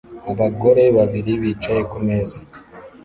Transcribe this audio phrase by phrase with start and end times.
[0.31, 2.37] Abagore babiri bicaye ku meza